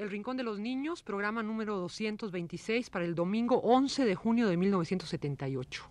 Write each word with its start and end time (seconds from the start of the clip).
El 0.00 0.08
Rincón 0.08 0.38
de 0.38 0.44
los 0.44 0.58
Niños, 0.58 1.02
programa 1.02 1.42
número 1.42 1.76
226 1.76 2.88
para 2.88 3.04
el 3.04 3.14
domingo 3.14 3.56
11 3.58 4.06
de 4.06 4.14
junio 4.14 4.48
de 4.48 4.56
1978. 4.56 5.84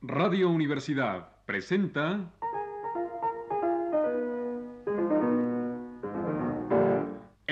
Radio 0.00 0.50
Universidad 0.50 1.28
presenta 1.46 2.32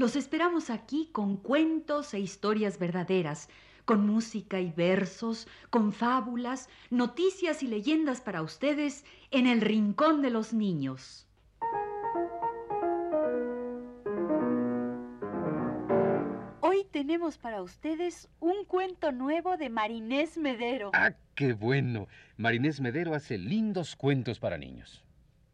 los 0.00 0.16
esperamos 0.16 0.70
aquí 0.70 1.10
con 1.12 1.36
cuentos 1.36 2.14
e 2.14 2.20
historias 2.20 2.78
verdaderas, 2.78 3.50
con 3.84 4.06
música 4.06 4.58
y 4.58 4.72
versos, 4.72 5.46
con 5.68 5.92
fábulas, 5.92 6.70
noticias 6.88 7.62
y 7.62 7.66
leyendas 7.66 8.22
para 8.22 8.40
ustedes 8.40 9.04
en 9.30 9.46
el 9.46 9.60
Rincón 9.60 10.22
de 10.22 10.30
los 10.30 10.54
Niños. 10.54 11.26
Hoy 16.62 16.86
tenemos 16.90 17.36
para 17.36 17.60
ustedes 17.60 18.30
un 18.40 18.64
cuento 18.64 19.12
nuevo 19.12 19.58
de 19.58 19.68
Marinés 19.68 20.38
Medero. 20.38 20.92
¡Ah, 20.94 21.12
qué 21.34 21.52
bueno! 21.52 22.08
Marinés 22.38 22.80
Medero 22.80 23.14
hace 23.14 23.36
lindos 23.36 23.96
cuentos 23.96 24.38
para 24.40 24.56
niños. 24.56 25.04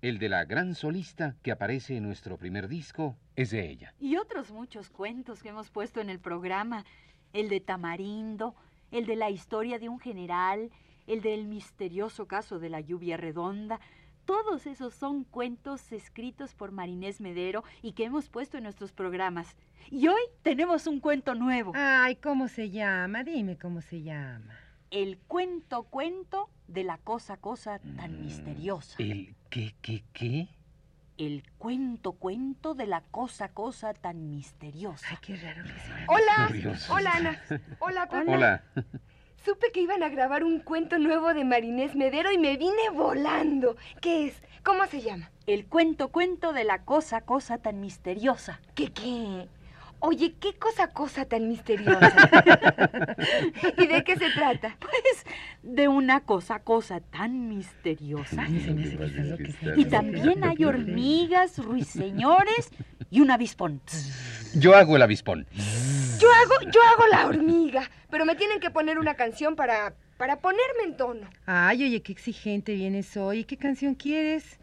El 0.07 0.21
de 0.21 0.29
la 0.29 0.45
gran 0.45 0.77
solista 0.77 1.35
que 1.43 1.51
aparece 1.51 1.97
en 1.97 2.05
nuestro 2.05 2.39
primer 2.39 2.69
disco 2.69 3.17
es 3.35 3.51
de 3.51 3.69
ella. 3.69 3.93
Y 3.99 4.19
otros 4.19 4.53
muchos 4.53 4.89
cuentos 4.89 5.43
que 5.43 5.49
hemos 5.49 5.69
puesto 5.73 6.01
en 6.01 6.11
el 6.11 6.21
programa. 6.21 6.85
El 7.33 7.49
de 7.49 7.59
Tamarindo, 7.59 8.55
el 8.93 9.05
de 9.05 9.17
la 9.17 9.31
historia 9.31 9.81
de 9.81 9.89
un 9.89 9.99
general, 9.99 10.71
el 11.09 11.23
del 11.23 11.49
misterioso 11.49 12.29
caso 12.29 12.61
de 12.61 12.71
la 12.71 12.81
lluvia 12.81 13.17
redonda. 13.17 13.81
Todos 14.27 14.69
esos 14.69 14.95
son 14.95 15.25
cuentos 15.25 15.91
escritos 15.91 16.55
por 16.55 16.71
Marinés 16.71 17.21
Medero 17.21 17.65
y 17.83 17.91
que 17.91 18.05
hemos 18.05 18.29
puesto 18.29 18.59
en 18.59 18.63
nuestros 18.63 18.93
programas. 18.93 19.57
Y 19.91 20.07
hoy 20.07 20.23
tenemos 20.43 20.87
un 20.87 21.01
cuento 21.01 21.35
nuevo. 21.35 21.73
Ay, 21.75 22.15
¿cómo 22.15 22.47
se 22.47 22.71
llama? 22.71 23.25
Dime 23.25 23.59
cómo 23.59 23.81
se 23.81 24.03
llama. 24.03 24.66
El 24.97 25.19
cuento 25.19 25.83
cuento 25.83 26.49
de 26.69 26.83
la 26.83 26.97
cosa 26.97 27.37
cosa 27.37 27.81
tan 27.99 28.23
misteriosa. 28.23 28.97
¿El 28.99 29.37
qué, 29.51 29.75
qué, 29.83 30.05
qué? 30.15 30.49
El 31.19 31.43
cuento 31.59 32.13
cuento 32.13 32.75
de 32.75 32.87
la 32.87 33.03
cosa 33.03 33.51
cosa 33.51 33.93
tan 33.93 34.31
misteriosa. 34.31 35.07
Ay, 35.11 35.19
qué 35.21 35.37
raro 35.37 35.65
que 35.65 35.69
sea. 35.81 36.07
Hola, 36.09 36.47
Curioso. 36.47 36.95
hola 36.95 37.13
Ana. 37.13 37.43
Hola, 37.81 38.09
Pepe. 38.09 38.35
Hola. 38.35 38.65
Supe 39.45 39.71
que 39.71 39.83
iban 39.83 40.03
a 40.03 40.09
grabar 40.09 40.45
un 40.45 40.61
cuento 40.61 40.99
nuevo 40.99 41.35
de 41.35 41.45
Marinés 41.45 41.95
Medero 41.95 42.33
y 42.33 42.39
me 42.39 42.57
vine 42.57 42.89
volando. 42.91 43.77
¿Qué 44.01 44.29
es? 44.29 44.43
¿Cómo 44.63 44.87
se 44.87 45.03
llama? 45.03 45.31
El 45.47 45.67
cuento 45.67 46.09
cuento 46.09 46.55
de 46.55 46.65
la 46.65 46.87
cosa 46.87 47.21
cosa 47.21 47.59
tan 47.59 47.81
misteriosa. 47.83 48.63
¿Qué 48.75 48.95
qué? 48.95 49.47
Oye, 50.01 50.35
qué 50.39 50.55
cosa 50.55 50.89
cosa 50.89 51.25
tan 51.25 51.49
misteriosa. 51.49 52.15
¿Y 53.79 53.87
de 53.87 54.05
qué 54.05 54.17
se 54.17 54.31
trata? 54.31 54.77
Pues 54.79 55.27
de 55.63 55.89
una 55.89 56.21
cosa 56.21 56.61
cosa 56.61 57.01
tan 57.01 57.49
misteriosa. 57.49 58.47
Y 59.77 59.85
también 59.87 60.45
hay 60.45 60.65
hormigas, 60.65 61.59
ruiseñores 61.59 62.71
y 63.11 63.21
un 63.21 63.31
avispón. 63.31 63.81
Yo 64.55 64.75
hago 64.75 64.97
el 64.97 65.03
avispón. 65.03 65.47
Yo 66.19 66.29
hago, 66.33 66.71
yo 66.71 66.81
hago 66.83 67.07
la 67.11 67.27
hormiga, 67.27 67.91
pero 68.11 68.25
me 68.25 68.37
tienen 68.37 68.61
que 68.61 68.71
poner 68.71 68.99
una 68.99 69.15
canción 69.15 69.57
para, 69.57 69.95
para 70.17 70.41
ponerme 70.41 70.85
en 70.85 70.97
tono. 70.97 71.29
Ay, 71.47 71.85
oye, 71.85 72.03
qué 72.03 72.13
exigente 72.13 72.75
vienes 72.75 73.17
hoy. 73.17 73.45
¿Qué 73.45 73.57
canción 73.57 73.95
quieres? 73.95 74.59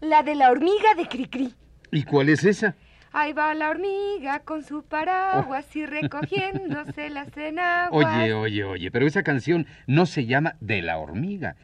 La 0.00 0.22
de 0.22 0.34
la 0.34 0.50
hormiga 0.50 0.94
de 0.96 1.08
Cricri. 1.08 1.54
¿Y 1.92 2.04
cuál 2.04 2.28
es 2.28 2.44
esa? 2.44 2.74
Ahí 3.18 3.32
va 3.32 3.54
la 3.54 3.70
hormiga 3.70 4.40
con 4.40 4.62
su 4.62 4.82
paraguas 4.82 5.74
y 5.74 5.86
recogiéndose 5.86 7.08
las 7.10 7.34
enaguas. 7.34 8.14
Oye, 8.14 8.34
oye, 8.34 8.62
oye, 8.62 8.90
pero 8.90 9.06
esa 9.06 9.22
canción 9.22 9.66
no 9.86 10.04
se 10.04 10.26
llama 10.26 10.56
De 10.60 10.82
la 10.82 10.98
hormiga. 10.98 11.56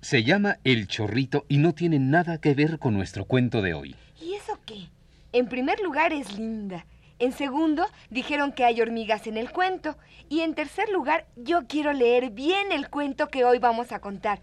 Se 0.00 0.24
llama 0.24 0.56
El 0.64 0.88
chorrito 0.88 1.44
y 1.46 1.58
no 1.58 1.74
tiene 1.74 1.98
nada 1.98 2.38
que 2.38 2.54
ver 2.54 2.78
con 2.78 2.94
nuestro 2.94 3.26
cuento 3.26 3.60
de 3.60 3.74
hoy. 3.74 3.94
¿Y 4.18 4.32
eso 4.32 4.58
qué? 4.64 4.88
En 5.34 5.46
primer 5.46 5.78
lugar 5.80 6.14
es 6.14 6.38
linda. 6.38 6.86
En 7.18 7.32
segundo, 7.32 7.86
dijeron 8.08 8.52
que 8.52 8.64
hay 8.64 8.80
hormigas 8.80 9.26
en 9.26 9.36
el 9.36 9.50
cuento. 9.50 9.98
Y 10.30 10.40
en 10.40 10.54
tercer 10.54 10.88
lugar, 10.88 11.26
yo 11.36 11.66
quiero 11.68 11.92
leer 11.92 12.30
bien 12.30 12.72
el 12.72 12.88
cuento 12.88 13.28
que 13.28 13.44
hoy 13.44 13.58
vamos 13.58 13.92
a 13.92 13.98
contar. 13.98 14.40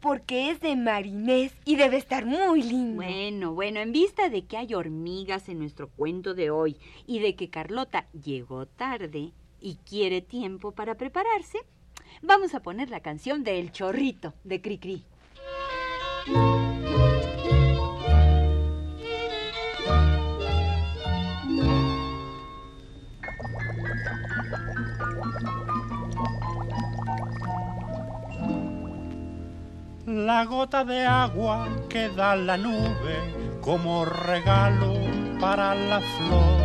Porque 0.00 0.50
es 0.50 0.60
de 0.60 0.76
Marinés 0.76 1.52
y 1.64 1.76
debe 1.76 1.96
estar 1.96 2.24
muy 2.24 2.62
lindo. 2.62 3.02
Bueno, 3.02 3.52
bueno, 3.52 3.80
en 3.80 3.92
vista 3.92 4.28
de 4.28 4.44
que 4.44 4.56
hay 4.56 4.74
hormigas 4.74 5.48
en 5.48 5.58
nuestro 5.58 5.88
cuento 5.88 6.34
de 6.34 6.50
hoy 6.50 6.76
y 7.06 7.18
de 7.18 7.34
que 7.34 7.50
Carlota 7.50 8.06
llegó 8.12 8.66
tarde 8.66 9.32
y 9.60 9.76
quiere 9.88 10.20
tiempo 10.20 10.72
para 10.72 10.94
prepararse, 10.94 11.58
vamos 12.22 12.54
a 12.54 12.60
poner 12.60 12.90
la 12.90 13.00
canción 13.00 13.42
de 13.42 13.58
El 13.58 13.72
Chorrito 13.72 14.34
de 14.44 14.60
Cricri. 14.60 15.04
La 30.28 30.44
gota 30.44 30.84
de 30.84 31.06
agua 31.06 31.66
que 31.88 32.10
da 32.10 32.36
la 32.36 32.58
nube 32.58 33.16
como 33.62 34.04
regalo 34.04 34.92
para 35.40 35.74
la 35.74 36.00
flor. 36.00 36.58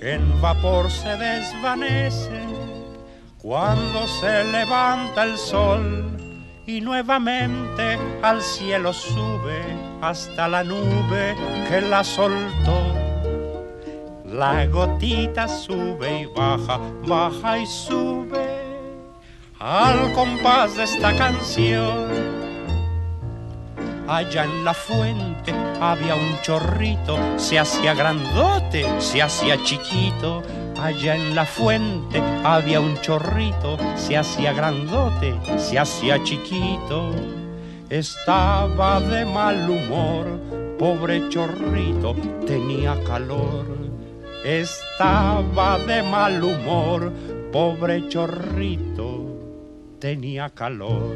En 0.00 0.40
vapor 0.40 0.88
se 0.92 1.16
desvanece 1.16 2.40
cuando 3.36 4.06
se 4.06 4.44
levanta 4.44 5.24
el 5.24 5.36
sol 5.36 5.82
y 6.68 6.80
nuevamente 6.80 7.98
al 8.22 8.40
cielo 8.40 8.92
sube 8.92 9.62
hasta 10.00 10.46
la 10.46 10.62
nube 10.62 11.34
que 11.68 11.80
la 11.80 12.04
soltó. 12.04 12.80
La 14.24 14.66
gotita 14.66 15.48
sube 15.48 16.20
y 16.20 16.26
baja, 16.26 16.78
baja 17.08 17.58
y 17.58 17.66
sube 17.66 18.39
al 19.60 20.12
compás 20.14 20.74
de 20.76 20.84
esta 20.84 21.14
canción. 21.16 22.08
Allá 24.08 24.44
en 24.44 24.64
la 24.64 24.72
fuente 24.72 25.54
había 25.80 26.14
un 26.16 26.40
chorrito, 26.40 27.18
se 27.36 27.58
hacía 27.58 27.94
grandote, 27.94 28.86
se 28.98 29.22
hacía 29.22 29.62
chiquito. 29.62 30.42
Allá 30.80 31.14
en 31.14 31.34
la 31.34 31.44
fuente 31.44 32.22
había 32.42 32.80
un 32.80 32.98
chorrito, 33.02 33.76
se 33.96 34.16
hacía 34.16 34.54
grandote, 34.54 35.34
se 35.58 35.78
hacía 35.78 36.22
chiquito. 36.24 37.10
Estaba 37.90 38.98
de 39.00 39.26
mal 39.26 39.68
humor, 39.68 40.40
pobre 40.78 41.28
chorrito, 41.28 42.16
tenía 42.46 42.96
calor. 43.04 43.66
Estaba 44.42 45.78
de 45.80 46.02
mal 46.02 46.42
humor, 46.42 47.12
pobre 47.52 48.08
chorrito, 48.08 49.09
tenía 50.00 50.48
calor. 50.50 51.14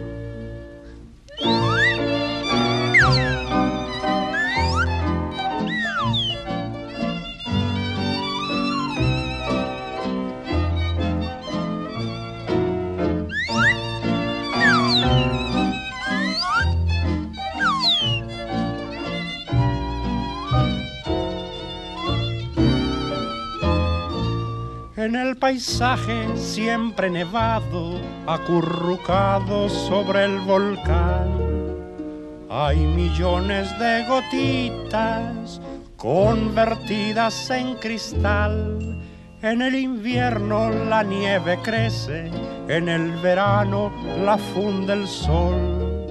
En 24.97 25.17
el 25.17 25.37
paisaje 25.37 26.37
siempre 26.37 27.11
nevado, 27.11 28.01
acurrucado 28.29 29.69
sobre 29.69 30.25
el 30.25 30.39
volcán, 30.39 31.33
hay 32.49 32.77
millones 32.77 33.77
de 33.81 34.05
gotitas 34.07 35.61
convertidas 35.97 37.51
en 37.51 37.75
cristal. 37.75 39.03
En 39.43 39.63
el 39.63 39.75
invierno 39.75 40.71
la 40.71 41.03
nieve 41.03 41.59
crece, 41.61 42.31
en 42.69 42.89
el 42.89 43.11
verano 43.17 43.91
la 44.25 44.39
funde 44.39 44.93
el 44.93 45.09
sol. 45.09 46.07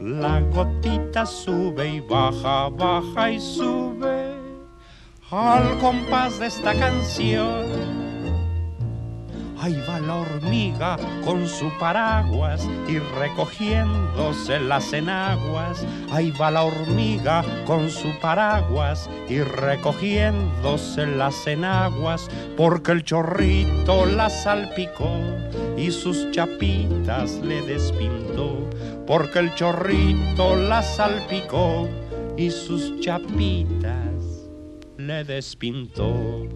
La 0.00 0.38
gotita 0.38 1.26
sube 1.26 1.94
y 1.94 2.00
baja, 2.00 2.68
baja 2.68 3.32
y 3.32 3.40
sube 3.40 4.34
al 5.32 5.78
compás 5.80 6.38
de 6.38 6.46
esta 6.46 6.74
canción 6.74 8.03
Ahí 9.58 9.80
va 9.88 10.00
la 10.00 10.16
hormiga 10.16 10.96
con 11.24 11.48
su 11.48 11.70
paraguas 11.78 12.68
y 12.88 12.98
recogiéndose 12.98 14.60
las 14.60 14.92
enaguas. 14.92 15.86
Ahí 16.10 16.32
va 16.32 16.50
la 16.50 16.64
hormiga 16.64 17.44
con 17.64 17.88
su 17.90 18.08
paraguas 18.20 19.08
y 19.28 19.40
recogiéndose 19.40 21.06
las 21.06 21.46
enaguas 21.46 22.28
porque 22.56 22.92
el 22.92 23.04
chorrito 23.04 24.06
la 24.06 24.28
salpicó 24.28 25.20
y 25.76 25.90
sus 25.90 26.30
chapitas 26.30 27.40
le 27.42 27.62
despintó. 27.62 28.68
Porque 29.06 29.38
el 29.38 29.54
chorrito 29.54 30.56
la 30.56 30.82
salpicó 30.82 31.88
y 32.36 32.50
sus 32.50 32.98
chapitas 33.00 34.50
le 34.96 35.24
despintó. 35.24 36.48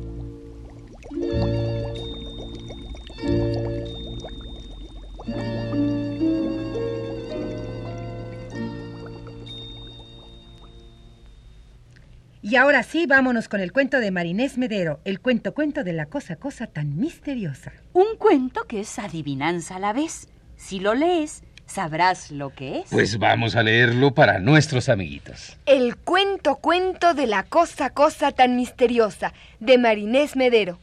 Y 12.48 12.56
ahora 12.56 12.82
sí, 12.82 13.04
vámonos 13.04 13.46
con 13.46 13.60
el 13.60 13.74
cuento 13.74 14.00
de 14.00 14.10
Marinés 14.10 14.56
Medero, 14.56 15.00
el 15.04 15.20
cuento 15.20 15.52
cuento 15.52 15.84
de 15.84 15.92
la 15.92 16.06
cosa 16.06 16.36
cosa 16.36 16.66
tan 16.66 16.98
misteriosa. 16.98 17.74
Un 17.92 18.16
cuento 18.16 18.64
que 18.64 18.80
es 18.80 18.98
adivinanza 18.98 19.76
a 19.76 19.78
la 19.78 19.92
vez. 19.92 20.28
Si 20.56 20.80
lo 20.80 20.94
lees, 20.94 21.42
sabrás 21.66 22.30
lo 22.30 22.48
que 22.54 22.78
es. 22.78 22.86
Pues 22.90 23.18
vamos 23.18 23.54
a 23.54 23.62
leerlo 23.62 24.14
para 24.14 24.38
nuestros 24.38 24.88
amiguitos. 24.88 25.58
El 25.66 25.98
cuento 25.98 26.56
cuento 26.56 27.12
de 27.12 27.26
la 27.26 27.42
cosa 27.42 27.90
cosa 27.90 28.32
tan 28.32 28.56
misteriosa 28.56 29.34
de 29.60 29.76
Marinés 29.76 30.34
Medero. 30.34 30.78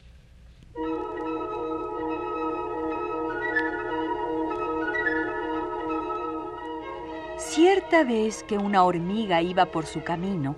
Cierta 7.38 8.04
vez 8.04 8.44
que 8.44 8.56
una 8.56 8.84
hormiga 8.84 9.42
iba 9.42 9.66
por 9.66 9.86
su 9.86 10.04
camino, 10.04 10.56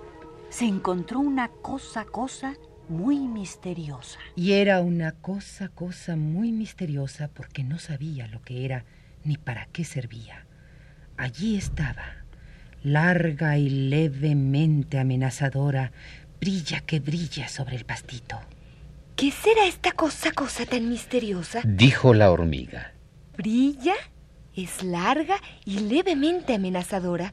se 0.49 0.65
encontró 0.65 1.19
una 1.19 1.49
cosa, 1.49 2.05
cosa 2.05 2.55
muy 2.87 3.19
misteriosa. 3.19 4.19
Y 4.35 4.53
era 4.53 4.81
una 4.81 5.11
cosa, 5.13 5.69
cosa 5.69 6.15
muy 6.15 6.51
misteriosa 6.51 7.29
porque 7.33 7.63
no 7.63 7.79
sabía 7.79 8.27
lo 8.27 8.41
que 8.41 8.65
era 8.65 8.85
ni 9.23 9.37
para 9.37 9.67
qué 9.67 9.83
servía. 9.83 10.45
Allí 11.17 11.55
estaba, 11.55 12.25
larga 12.83 13.57
y 13.57 13.69
levemente 13.69 14.99
amenazadora, 14.99 15.91
brilla 16.39 16.81
que 16.81 16.99
brilla 16.99 17.47
sobre 17.47 17.75
el 17.75 17.85
pastito. 17.85 18.39
¿Qué 19.15 19.31
será 19.31 19.65
esta 19.67 19.91
cosa, 19.91 20.31
cosa 20.31 20.65
tan 20.65 20.89
misteriosa? 20.89 21.61
Dijo 21.65 22.13
la 22.13 22.31
hormiga. 22.31 22.93
¿Brilla? 23.37 23.95
Es 24.55 24.81
larga 24.81 25.35
y 25.65 25.79
levemente 25.79 26.55
amenazadora. 26.55 27.31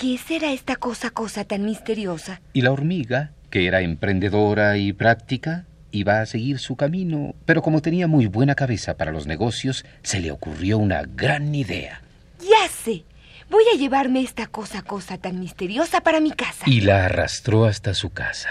¿Qué 0.00 0.16
será 0.16 0.50
esta 0.50 0.76
cosa, 0.76 1.10
cosa 1.10 1.44
tan 1.44 1.66
misteriosa? 1.66 2.40
Y 2.54 2.62
la 2.62 2.72
hormiga, 2.72 3.32
que 3.50 3.66
era 3.66 3.82
emprendedora 3.82 4.78
y 4.78 4.94
práctica, 4.94 5.66
iba 5.90 6.22
a 6.22 6.26
seguir 6.26 6.58
su 6.58 6.74
camino, 6.74 7.34
pero 7.44 7.60
como 7.60 7.82
tenía 7.82 8.06
muy 8.06 8.24
buena 8.24 8.54
cabeza 8.54 8.96
para 8.96 9.12
los 9.12 9.26
negocios, 9.26 9.84
se 10.02 10.20
le 10.20 10.30
ocurrió 10.30 10.78
una 10.78 11.02
gran 11.02 11.54
idea. 11.54 12.00
Ya 12.38 12.66
sé. 12.68 13.04
Voy 13.50 13.64
a 13.74 13.76
llevarme 13.76 14.22
esta 14.22 14.46
cosa, 14.46 14.80
cosa 14.80 15.18
tan 15.18 15.38
misteriosa 15.38 16.00
para 16.00 16.18
mi 16.18 16.30
casa. 16.30 16.64
Y 16.64 16.80
la 16.80 17.04
arrastró 17.04 17.66
hasta 17.66 17.92
su 17.92 18.08
casa. 18.08 18.48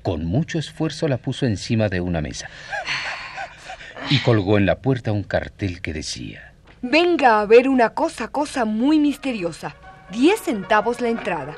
Con 0.00 0.24
mucho 0.24 0.58
esfuerzo 0.58 1.06
la 1.06 1.18
puso 1.18 1.44
encima 1.44 1.90
de 1.90 2.00
una 2.00 2.22
mesa 2.22 2.48
y 4.08 4.20
colgó 4.20 4.56
en 4.56 4.64
la 4.64 4.78
puerta 4.78 5.12
un 5.12 5.22
cartel 5.22 5.82
que 5.82 5.92
decía, 5.92 6.53
Venga 6.86 7.40
a 7.40 7.46
ver 7.46 7.70
una 7.70 7.94
cosa, 7.94 8.28
cosa 8.28 8.66
muy 8.66 8.98
misteriosa. 8.98 9.74
Diez 10.10 10.38
centavos 10.42 11.00
la 11.00 11.08
entrada. 11.08 11.56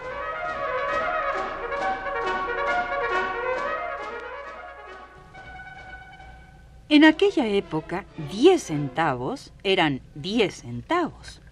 En 6.89 7.05
aquella 7.05 7.45
época, 7.49 8.05
10 8.31 8.63
centavos 8.63 9.53
eran 9.65 10.01
10 10.15 10.55
centavos. 10.55 11.43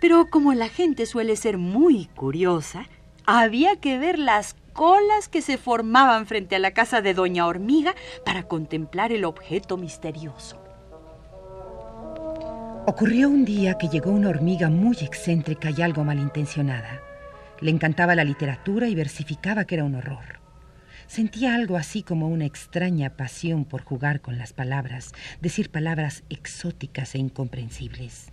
Pero 0.00 0.26
como 0.28 0.52
la 0.52 0.68
gente 0.68 1.06
suele 1.06 1.36
ser 1.36 1.58
muy 1.58 2.06
curiosa, 2.06 2.88
había 3.24 3.76
que 3.76 3.98
ver 3.98 4.18
las 4.18 4.56
colas 4.72 5.28
que 5.28 5.42
se 5.42 5.58
formaban 5.58 6.26
frente 6.26 6.56
a 6.56 6.58
la 6.58 6.72
casa 6.72 7.02
de 7.02 7.14
Doña 7.14 7.46
Hormiga 7.46 7.94
para 8.24 8.48
contemplar 8.48 9.12
el 9.12 9.24
objeto 9.24 9.76
misterioso. 9.76 10.65
Ocurrió 12.88 13.28
un 13.28 13.44
día 13.44 13.78
que 13.78 13.88
llegó 13.88 14.12
una 14.12 14.28
hormiga 14.28 14.70
muy 14.70 14.96
excéntrica 15.00 15.70
y 15.76 15.82
algo 15.82 16.04
malintencionada. 16.04 17.02
Le 17.60 17.72
encantaba 17.72 18.14
la 18.14 18.22
literatura 18.22 18.86
y 18.86 18.94
versificaba 18.94 19.64
que 19.64 19.74
era 19.74 19.82
un 19.82 19.96
horror. 19.96 20.38
Sentía 21.08 21.56
algo 21.56 21.76
así 21.76 22.04
como 22.04 22.28
una 22.28 22.44
extraña 22.44 23.10
pasión 23.10 23.64
por 23.64 23.82
jugar 23.82 24.20
con 24.20 24.38
las 24.38 24.52
palabras, 24.52 25.14
decir 25.40 25.70
palabras 25.70 26.22
exóticas 26.30 27.16
e 27.16 27.18
incomprensibles. 27.18 28.28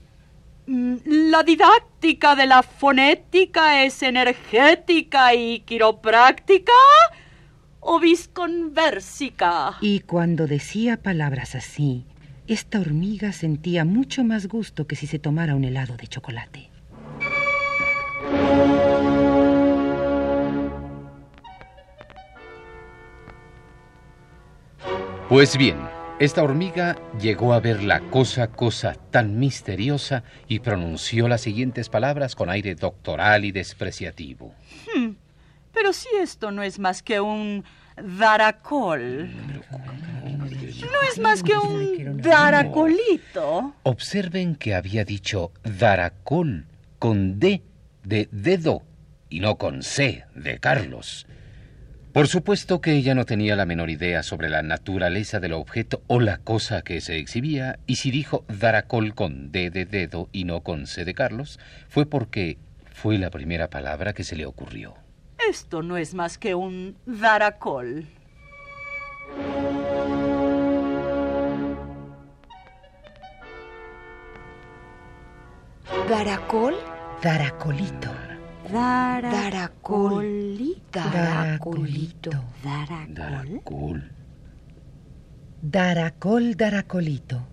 Mm, 0.67 0.97
La 1.31 1.41
didáctica 1.41 2.35
de 2.35 2.45
la 2.45 2.61
fonética 2.61 3.83
es 3.83 4.03
energética 4.03 5.33
y 5.33 5.61
quiropráctica 5.61 6.73
o 7.79 7.99
visconversica. 7.99 9.77
Y 9.81 10.01
cuando 10.01 10.45
decía 10.45 11.01
palabras 11.01 11.55
así, 11.55 12.05
esta 12.53 12.79
hormiga 12.79 13.31
sentía 13.33 13.83
mucho 13.83 14.23
más 14.23 14.47
gusto 14.47 14.85
que 14.85 14.95
si 14.95 15.07
se 15.07 15.17
tomara 15.17 15.55
un 15.55 15.63
helado 15.63 15.97
de 15.97 16.07
chocolate. 16.07 16.69
Pues 25.29 25.57
bien, 25.57 25.77
esta 26.19 26.43
hormiga 26.43 26.95
llegó 27.19 27.53
a 27.53 27.59
ver 27.59 27.81
la 27.83 28.01
cosa, 28.11 28.47
cosa 28.51 28.93
tan 29.09 29.39
misteriosa 29.39 30.23
y 30.47 30.59
pronunció 30.59 31.27
las 31.27 31.41
siguientes 31.41 31.89
palabras 31.89 32.35
con 32.35 32.49
aire 32.51 32.75
doctoral 32.75 33.45
y 33.45 33.51
despreciativo. 33.51 34.53
Hmm, 34.95 35.13
Pero 35.73 35.91
si 35.91 36.07
esto 36.21 36.51
no 36.51 36.61
es 36.61 36.77
más 36.77 37.01
que 37.01 37.19
un 37.19 37.63
daracol. 38.01 39.29
No 39.29 41.09
es 41.11 41.19
más 41.19 41.43
que 41.43 41.53
un 41.55 42.21
daracolito. 42.21 43.73
Observen 43.83 44.55
que 44.55 44.75
había 44.75 45.05
dicho 45.05 45.51
daracol 45.63 46.65
con 46.99 47.39
D 47.39 47.63
de 48.03 48.27
dedo 48.31 48.83
y 49.29 49.39
no 49.39 49.57
con 49.57 49.83
C 49.83 50.25
de 50.35 50.59
Carlos. 50.59 51.27
Por 52.13 52.27
supuesto 52.27 52.79
que 52.79 52.93
ella 52.93 53.15
no 53.15 53.25
tenía 53.25 53.55
la 53.55 53.65
menor 53.65 53.89
idea 53.89 54.21
sobre 54.21 54.47
la 54.47 54.61
naturaleza 54.61 55.39
del 55.39 55.53
objeto 55.53 56.03
o 56.05 56.19
la 56.19 56.37
cosa 56.37 56.83
que 56.83 57.01
se 57.01 57.17
exhibía, 57.17 57.79
y 57.87 57.95
si 57.95 58.11
dijo 58.11 58.45
daracol 58.47 59.15
con 59.15 59.51
D 59.51 59.71
de 59.71 59.85
dedo 59.85 60.29
y 60.31 60.43
no 60.43 60.61
con 60.61 60.85
C 60.85 61.05
de 61.05 61.15
Carlos, 61.15 61.59
fue 61.87 62.05
porque 62.05 62.59
fue 62.91 63.17
la 63.17 63.31
primera 63.31 63.71
palabra 63.71 64.13
que 64.13 64.23
se 64.23 64.35
le 64.35 64.45
ocurrió. 64.45 65.02
Esto 65.49 65.81
no 65.81 65.97
es 65.97 66.13
más 66.13 66.37
que 66.37 66.55
un 66.55 66.97
daracol. 67.05 68.07
¿Daracol? 76.09 76.75
Daracolito. 77.21 78.09
Daracolito. 78.71 80.71
Daracolito. 80.91 82.31
Daracol. 82.63 83.13
Daracol. 83.13 84.11
Daracol, 85.61 86.55
daracolito. 86.55 87.47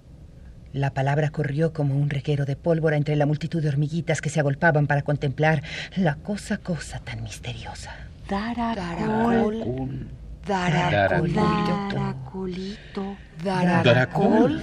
La 0.73 0.91
palabra 0.91 1.31
corrió 1.31 1.73
como 1.73 1.97
un 1.97 2.11
reguero 2.11 2.45
de 2.45 2.55
pólvora 2.55 2.97
entre 2.97 3.17
la 3.17 3.27
multitud 3.27 3.61
de 3.61 3.69
hormiguitas 3.69 4.21
que 4.21 4.31
se 4.31 4.39
agolpaban 4.39 4.87
para 4.87 5.03
contemplar 5.03 5.63
la 5.97 6.15
cosa, 6.15 6.59
cosa 6.59 7.01
tan 7.01 7.25
misteriosa. 7.25 7.93
Daracol. 8.29 10.07
Daracol. 10.47 11.35
Daracol. 11.35 11.35
Daracolito. 11.35 13.17
Daracolito. 13.43 14.63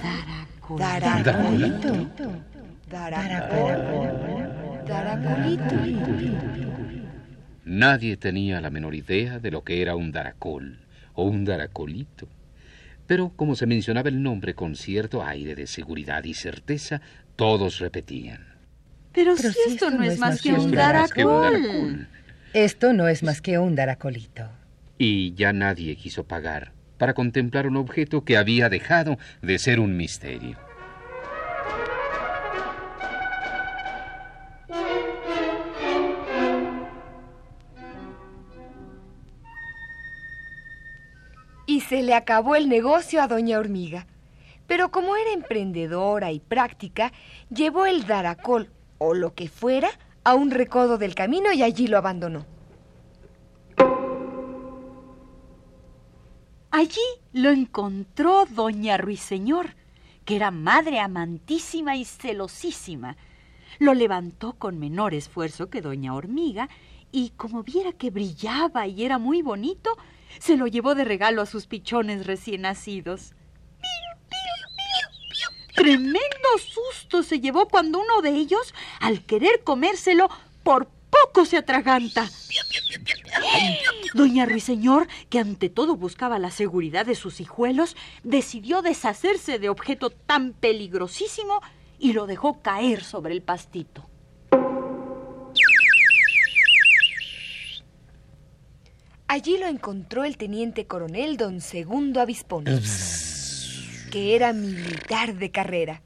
Daracol. 0.78 1.22
Daracolito. 1.22 1.92
Daracol. 2.90 3.76
Daracolito. 4.86 5.74
Nadie 7.66 8.16
tenía 8.16 8.62
la 8.62 8.70
menor 8.70 8.94
idea 8.94 9.38
de 9.38 9.50
lo 9.50 9.62
que 9.62 9.82
era 9.82 9.94
un 9.94 10.10
daracol 10.10 10.78
o 11.12 11.24
un 11.24 11.44
daracolito. 11.44 12.26
Pero 13.08 13.32
como 13.34 13.56
se 13.56 13.66
mencionaba 13.66 14.10
el 14.10 14.22
nombre 14.22 14.54
con 14.54 14.76
cierto 14.76 15.24
aire 15.24 15.56
de 15.56 15.66
seguridad 15.66 16.22
y 16.24 16.34
certeza, 16.34 17.00
todos 17.34 17.78
repetían. 17.78 18.46
Pero, 19.12 19.34
si 19.36 19.48
esto 19.66 19.90
no 19.90 20.04
es 20.04 20.18
más 20.18 20.42
que 20.42 20.52
un 20.52 20.70
daracol. 20.70 22.06
Esto 22.52 22.92
no 22.92 23.08
es 23.08 23.22
más 23.22 23.40
que 23.40 23.58
un 23.58 23.74
daracolito. 23.74 24.48
Y 24.98 25.32
ya 25.34 25.52
nadie 25.54 25.96
quiso 25.96 26.24
pagar 26.24 26.72
para 26.98 27.14
contemplar 27.14 27.66
un 27.66 27.78
objeto 27.78 28.24
que 28.24 28.36
había 28.36 28.68
dejado 28.68 29.18
de 29.40 29.58
ser 29.58 29.80
un 29.80 29.96
misterio. 29.96 30.67
Se 41.88 42.02
le 42.02 42.14
acabó 42.14 42.54
el 42.54 42.68
negocio 42.68 43.22
a 43.22 43.28
Doña 43.28 43.58
Hormiga. 43.58 44.06
Pero 44.66 44.90
como 44.90 45.16
era 45.16 45.32
emprendedora 45.32 46.30
y 46.32 46.40
práctica, 46.40 47.12
llevó 47.48 47.86
el 47.86 48.06
daracol, 48.06 48.70
o 48.98 49.14
lo 49.14 49.34
que 49.34 49.48
fuera, 49.48 49.88
a 50.24 50.34
un 50.34 50.50
recodo 50.50 50.98
del 50.98 51.14
camino 51.14 51.52
y 51.52 51.62
allí 51.62 51.86
lo 51.86 51.96
abandonó. 51.96 52.44
Allí 56.70 57.00
lo 57.32 57.48
encontró 57.48 58.44
doña 58.44 58.98
Ruiseñor, 58.98 59.74
que 60.26 60.36
era 60.36 60.50
madre 60.50 61.00
amantísima 61.00 61.96
y 61.96 62.04
celosísima. 62.04 63.16
Lo 63.78 63.94
levantó 63.94 64.52
con 64.52 64.78
menor 64.78 65.14
esfuerzo 65.14 65.70
que 65.70 65.80
doña 65.80 66.14
Hormiga 66.14 66.68
y 67.10 67.30
como 67.30 67.62
viera 67.62 67.92
que 67.92 68.10
brillaba 68.10 68.86
y 68.86 69.04
era 69.04 69.16
muy 69.16 69.40
bonito, 69.40 69.96
se 70.38 70.56
lo 70.56 70.66
llevó 70.66 70.94
de 70.94 71.04
regalo 71.04 71.42
a 71.42 71.46
sus 71.46 71.66
pichones 71.66 72.26
recién 72.26 72.62
nacidos. 72.62 73.34
Tremendo 75.74 76.48
susto 76.58 77.22
se 77.22 77.40
llevó 77.40 77.68
cuando 77.68 78.00
uno 78.00 78.20
de 78.20 78.30
ellos, 78.30 78.74
al 79.00 79.24
querer 79.24 79.62
comérselo, 79.62 80.28
por 80.62 80.88
poco 81.10 81.44
se 81.44 81.56
atraganta. 81.56 82.28
Doña 84.14 84.46
Ruiseñor, 84.46 85.06
que 85.30 85.38
ante 85.38 85.68
todo 85.68 85.96
buscaba 85.96 86.38
la 86.38 86.50
seguridad 86.50 87.06
de 87.06 87.14
sus 87.14 87.40
hijuelos, 87.40 87.96
decidió 88.24 88.82
deshacerse 88.82 89.58
de 89.58 89.68
objeto 89.68 90.10
tan 90.10 90.52
peligrosísimo 90.52 91.60
y 91.98 92.12
lo 92.12 92.26
dejó 92.26 92.60
caer 92.60 93.04
sobre 93.04 93.34
el 93.34 93.42
pastito. 93.42 94.07
Allí 99.30 99.58
lo 99.58 99.66
encontró 99.66 100.24
el 100.24 100.38
teniente 100.38 100.86
coronel 100.86 101.36
don 101.36 101.60
Segundo 101.60 102.22
Avispón, 102.22 102.64
que 104.10 104.34
era 104.34 104.54
militar 104.54 105.34
de 105.34 105.50
carrera. 105.50 106.00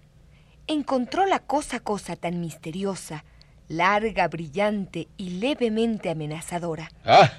Encontró 0.66 1.24
la 1.26 1.38
cosa 1.38 1.78
cosa 1.78 2.16
tan 2.16 2.40
misteriosa, 2.40 3.24
larga, 3.68 4.26
brillante 4.26 5.06
y 5.16 5.38
levemente 5.38 6.10
amenazadora. 6.10 6.90
¡Ah! 7.04 7.30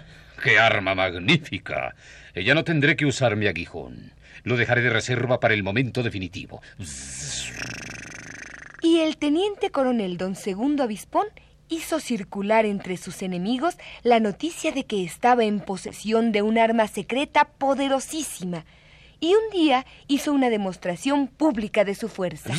¡Qué 0.42 0.58
arma 0.58 0.96
magnífica! 0.96 1.96
Ya 2.34 2.56
no 2.56 2.64
tendré 2.64 2.96
que 2.96 3.06
usar 3.06 3.36
mi 3.36 3.48
aguijón. 3.48 4.14
Lo 4.44 4.56
dejaré 4.56 4.82
de 4.84 4.90
reserva 4.90 5.42
para 5.42 5.54
el 5.54 5.64
momento 5.64 6.02
definitivo. 6.02 6.62
Y 8.82 9.00
el 9.00 9.18
teniente 9.18 9.70
coronel 9.70 10.16
don 10.16 10.36
Segundo 10.36 10.84
Avispón 10.84 11.28
hizo 11.74 12.00
circular 12.00 12.66
entre 12.66 12.98
sus 12.98 13.22
enemigos 13.22 13.78
la 14.04 14.20
noticia 14.20 14.72
de 14.72 14.86
que 14.86 15.04
estaba 15.04 15.44
en 15.44 15.60
posesión 15.60 16.32
de 16.32 16.42
un 16.42 16.58
arma 16.58 16.88
secreta 16.88 17.46
poderosísima. 17.46 18.66
Y 19.20 19.34
un 19.34 19.50
día 19.52 19.86
hizo 20.08 20.34
una 20.34 20.50
demostración 20.50 21.28
pública 21.28 21.84
de 21.84 21.96
su 21.96 22.10
fuerza. 22.10 22.54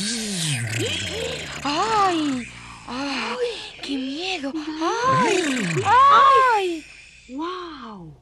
¡Ay! 1.63 2.43
¡Ay! 2.87 3.81
¡Qué 3.81 3.97
miedo! 3.97 4.51
¡Ay! 4.55 5.37
¡Ay! 6.55 6.83
¡Wow! 7.29 8.17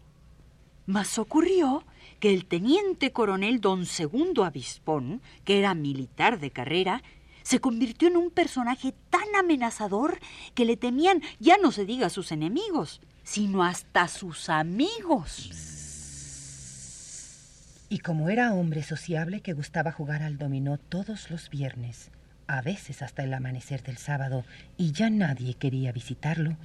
Mas 0.86 1.18
ocurrió 1.18 1.86
que 2.20 2.34
el 2.34 2.46
teniente 2.46 3.12
coronel 3.12 3.62
don 3.62 3.86
Segundo 3.86 4.44
Avispón, 4.44 5.22
que 5.46 5.60
era 5.60 5.74
militar 5.74 6.40
de 6.40 6.52
carrera, 6.52 7.02
se 7.44 7.60
convirtió 7.60 8.08
en 8.08 8.18
un 8.18 8.32
personaje 8.32 8.94
tan 9.10 9.36
amenazador 9.38 10.20
que 10.56 10.66
le 10.66 10.78
temían 10.78 11.22
ya 11.40 11.58
no 11.58 11.72
se 11.72 11.86
diga 11.86 12.10
sus 12.10 12.32
enemigos, 12.32 13.02
sino 13.24 13.64
hasta 13.64 14.08
sus 14.08 14.50
amigos. 14.50 15.50
Y 17.90 18.00
como 18.00 18.30
era 18.30 18.54
hombre 18.54 18.82
sociable 18.82 19.42
que 19.42 19.54
gustaba 19.54 19.92
jugar 19.92 20.24
al 20.24 20.38
dominó 20.40 20.80
todos 20.80 21.30
los 21.30 21.50
viernes, 21.50 22.10
a 22.48 22.62
veces 22.62 23.02
hasta 23.02 23.24
el 23.24 23.34
amanecer 23.34 23.84
del 23.84 23.98
sábado, 23.98 24.46
y 24.78 24.94
ya 24.94 25.10
nadie 25.10 25.54
quería 25.54 25.92
visitarlo, 25.92 26.58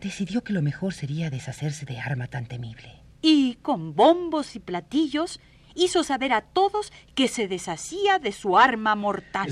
decidió 0.00 0.42
que 0.42 0.52
lo 0.52 0.62
mejor 0.62 0.94
sería 0.94 1.30
deshacerse 1.30 1.84
de 1.84 1.98
arma 1.98 2.28
tan 2.28 2.46
temible. 2.46 2.94
Y 3.20 3.56
con 3.56 3.94
bombos 3.94 4.56
y 4.56 4.58
platillos 4.58 5.40
hizo 5.74 6.04
saber 6.04 6.32
a 6.32 6.42
todos 6.42 6.92
que 7.14 7.28
se 7.28 7.48
deshacía 7.48 8.18
de 8.18 8.32
su 8.32 8.58
arma 8.58 8.94
mortal. 8.94 9.48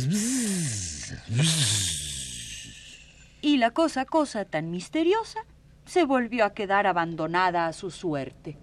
Y 3.41 3.57
la 3.57 3.71
cosa, 3.71 4.05
cosa 4.05 4.45
tan 4.45 4.71
misteriosa, 4.71 5.41
se 5.85 6.05
volvió 6.05 6.45
a 6.45 6.55
quedar 6.55 6.87
abandonada 6.87 7.67
a 7.67 7.73
su 7.73 7.91
suerte. 7.91 8.57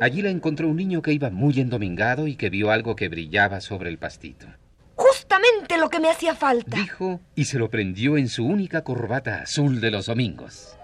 Allí 0.00 0.22
la 0.22 0.30
encontró 0.30 0.68
un 0.68 0.76
niño 0.76 1.00
que 1.00 1.12
iba 1.12 1.30
muy 1.30 1.58
endomingado 1.60 2.26
y 2.26 2.36
que 2.36 2.50
vio 2.50 2.70
algo 2.70 2.96
que 2.96 3.08
brillaba 3.08 3.60
sobre 3.60 3.88
el 3.88 3.98
pastito. 3.98 4.46
Justamente 4.94 5.78
lo 5.78 5.88
que 5.88 6.00
me 6.00 6.10
hacía 6.10 6.34
falta. 6.34 6.76
Dijo 6.76 7.20
y 7.34 7.44
se 7.44 7.58
lo 7.58 7.70
prendió 7.70 8.16
en 8.16 8.28
su 8.28 8.44
única 8.44 8.82
corbata 8.82 9.42
azul 9.42 9.80
de 9.80 9.90
los 9.90 10.06
domingos. 10.06 10.76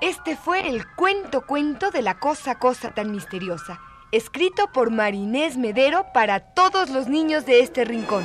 Este 0.00 0.36
fue 0.36 0.68
el 0.68 0.86
cuento 0.94 1.44
cuento 1.44 1.90
de 1.90 2.02
la 2.02 2.20
cosa 2.20 2.60
cosa 2.60 2.92
tan 2.92 3.10
misteriosa, 3.10 3.80
escrito 4.12 4.70
por 4.72 4.92
Marinés 4.92 5.56
Medero 5.56 6.06
para 6.14 6.38
todos 6.38 6.88
los 6.90 7.08
niños 7.08 7.44
de 7.46 7.60
este 7.60 7.84
rincón. 7.84 8.24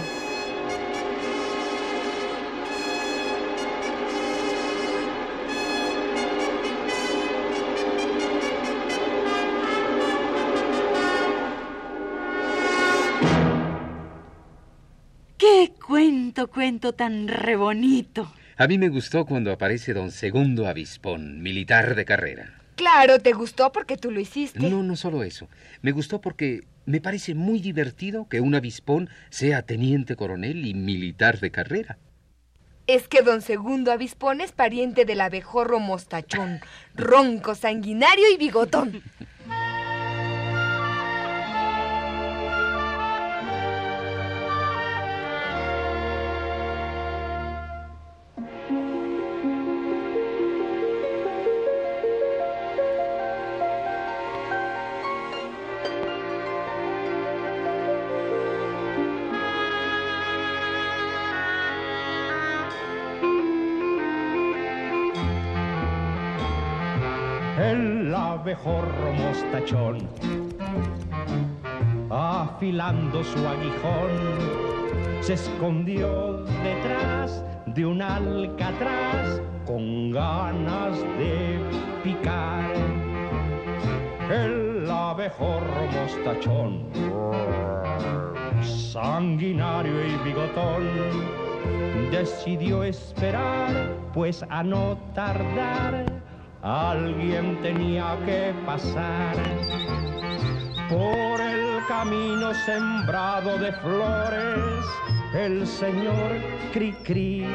¡Qué 15.40 15.74
cuento, 15.84 16.52
cuento 16.52 16.94
tan 16.94 17.28
re 17.28 17.56
bonito! 17.56 18.32
A 18.64 18.68
mí 18.68 18.78
me 18.78 18.88
gustó 18.88 19.26
cuando 19.26 19.52
aparece 19.52 19.94
don 19.94 20.10
Segundo 20.10 20.68
Avispón, 20.68 21.42
militar 21.42 21.96
de 21.96 22.06
carrera. 22.06 22.62
Claro, 22.78 23.20
te 23.20 23.34
gustó 23.34 23.74
porque 23.74 23.98
tú 23.98 24.10
lo 24.10 24.22
hiciste. 24.22 24.70
No, 24.70 24.84
no 24.84 24.96
solo 24.96 25.24
eso. 25.24 25.50
Me 25.82 25.92
gustó 25.92 26.22
porque 26.22 26.62
me 26.86 27.02
parece 27.02 27.36
muy 27.36 27.60
divertido 27.60 28.30
que 28.30 28.40
un 28.40 28.56
avispón 28.56 29.10
sea 29.30 29.64
teniente 29.64 30.16
coronel 30.16 30.66
y 30.66 30.74
militar 30.76 31.42
de 31.42 31.52
carrera. 31.52 31.98
Es 32.88 33.10
que 33.10 33.22
don 33.22 33.42
Segundo 33.42 33.92
Avispón 33.92 34.40
es 34.40 34.54
pariente 34.54 35.04
del 35.04 35.20
abejorro 35.20 35.82
mostachón, 35.82 36.62
ronco, 36.96 37.56
sanguinario 37.56 38.32
y 38.34 38.38
bigotón. 38.38 39.04
abejorro 68.44 69.14
mostachón, 69.14 70.00
afilando 72.10 73.24
su 73.24 73.38
aguijón, 73.48 74.12
se 75.22 75.36
escondió 75.36 76.44
detrás 76.62 77.42
de 77.68 77.86
un 77.86 78.02
alcatraz 78.02 79.42
con 79.66 80.12
ganas 80.12 81.00
de 81.18 81.58
picar. 82.04 82.74
El 84.30 84.92
abejorro 84.92 85.88
mostachón, 85.94 86.90
sanguinario 88.62 90.06
y 90.06 90.16
bigotón, 90.28 90.84
decidió 92.12 92.84
esperar, 92.84 93.96
pues 94.14 94.44
a 94.50 94.64
no 94.64 94.98
tardar, 95.16 96.24
alguien 96.64 97.62
tenía 97.62 98.18
que 98.26 98.54
pasar 98.66 99.36
por 100.90 101.42
el 101.42 101.86
camino 101.90 102.54
sembrado 102.54 103.58
de 103.58 103.74
flores, 103.74 104.86
el 105.34 105.68
señor 105.68 106.40
Cricri. 106.72 107.46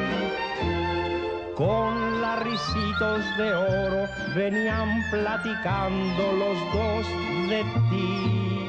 Con 1.55 2.21
larricitos 2.21 3.37
de 3.37 3.53
oro 3.53 4.07
venían 4.35 5.03
platicando 5.09 6.31
los 6.33 6.73
dos 6.73 7.07
de 7.49 7.63
ti. 7.89 8.65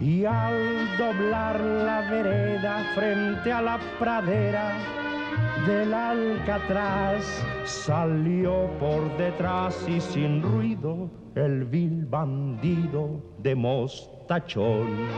Y 0.00 0.24
al 0.24 0.98
doblar 0.98 1.60
la 1.60 2.00
vereda 2.10 2.84
frente 2.94 3.52
a 3.52 3.62
la 3.62 3.78
pradera 3.98 4.74
del 5.66 5.94
Alcatraz, 5.94 7.44
salió 7.64 8.68
por 8.78 9.16
detrás 9.16 9.86
y 9.88 10.00
sin 10.00 10.42
ruido 10.42 11.10
el 11.34 11.64
vil 11.64 12.04
bandido 12.06 13.22
de 13.38 13.54
Mostachón. 13.54 15.08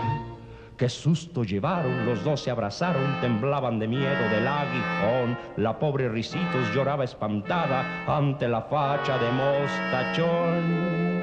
Qué 0.76 0.88
susto 0.88 1.42
llevaron, 1.42 2.06
los 2.06 2.22
dos 2.22 2.42
se 2.42 2.50
abrazaron, 2.50 3.20
temblaban 3.20 3.78
de 3.78 3.88
miedo 3.88 4.28
del 4.30 4.46
aguijón. 4.46 5.38
La 5.56 5.78
pobre 5.78 6.08
Ricitos 6.08 6.72
lloraba 6.74 7.04
espantada 7.04 8.04
ante 8.06 8.46
la 8.46 8.62
facha 8.62 9.18
de 9.18 9.30
Mostachón. 9.32 11.15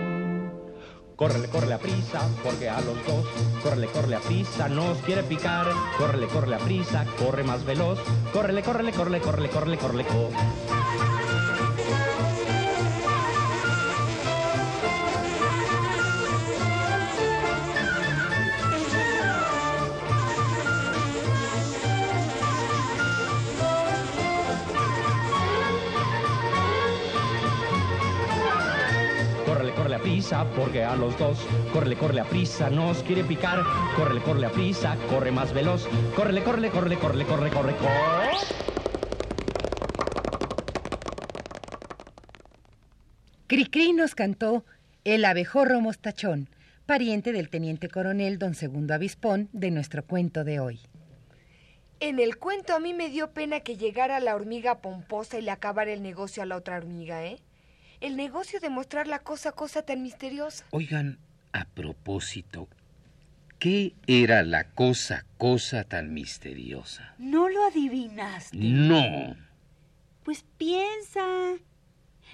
Córrele, 1.16 1.48
córrele 1.48 1.76
a 1.76 1.80
prisa, 1.80 2.28
porque 2.44 2.70
a 2.70 2.82
los 2.82 2.96
dos, 3.06 3.26
córrele, 3.62 3.88
córrele 3.88 4.16
a 4.16 4.20
prisa, 4.20 4.68
nos 4.68 4.98
quiere 5.00 5.24
picar. 5.24 5.68
Córrele, 5.98 6.28
córrele 6.28 6.56
a 6.56 6.60
prisa, 6.60 7.06
corre 7.20 7.44
más 7.44 7.64
veloz. 7.66 8.00
Córrele, 8.34 8.64
córrele, 8.64 8.92
córrele, 8.92 9.22
córrele, 9.22 9.50
córrele, 9.50 9.78
córrele, 9.78 10.06
córrele. 10.06 10.83
Prisa, 30.34 30.46
porque 30.56 30.84
a 30.84 30.96
los 30.96 31.18
dos, 31.18 31.38
córrele, 31.72 31.96
córrele 31.96 32.22
a 32.22 32.26
prisa, 32.26 32.70
nos 32.70 33.04
quiere 33.04 33.24
picar. 33.24 33.64
Córrele, 33.96 34.22
córrele 34.22 34.48
a 34.48 34.52
prisa, 34.52 34.98
corre 35.10 35.32
más 35.32 35.54
veloz. 35.54 35.88
Córrele, 36.16 36.44
córrele, 36.44 36.70
córrele, 36.70 36.98
córrele, 36.98 37.26
corre, 37.26 37.50
corre, 37.50 37.76
corre. 37.76 38.32
Cricri 43.48 43.94
nos 43.94 44.16
cantó 44.16 44.66
El 45.04 45.26
abejorro 45.26 45.82
mostachón, 45.82 46.50
pariente 46.86 47.34
del 47.34 47.50
teniente 47.50 47.90
coronel 47.90 48.40
don 48.40 48.56
Segundo 48.56 48.94
Avispón 48.94 49.50
de 49.52 49.70
nuestro 49.70 50.04
cuento 50.04 50.44
de 50.44 50.60
hoy. 50.60 50.80
En 52.00 52.20
el 52.20 52.38
cuento 52.38 52.74
a 52.74 52.80
mí 52.80 52.94
me 52.94 53.10
dio 53.10 53.32
pena 53.32 53.60
que 53.60 53.78
llegara 53.78 54.20
la 54.20 54.36
hormiga 54.36 54.82
pomposa 54.82 55.38
y 55.38 55.42
le 55.42 55.52
acabara 55.52 55.92
el 55.92 56.02
negocio 56.02 56.42
a 56.42 56.46
la 56.46 56.56
otra 56.56 56.78
hormiga, 56.78 57.26
¿eh? 57.26 57.40
El 58.04 58.18
negocio 58.18 58.60
de 58.60 58.70
mostrar 58.70 59.08
la 59.08 59.20
cosa, 59.20 59.54
cosa 59.54 59.82
tan 59.82 60.04
misteriosa. 60.04 60.66
Oigan, 60.72 61.20
a 61.54 61.64
propósito, 61.64 62.68
¿qué 63.60 63.94
era 64.08 64.44
la 64.44 64.66
cosa, 64.66 65.26
cosa 65.38 65.86
tan 65.86 66.14
misteriosa? 66.14 67.16
¿No 67.18 67.48
lo 67.48 67.64
adivinaste? 67.64 68.58
No. 68.58 69.38
Pues 70.26 70.44
piensa. 70.58 71.54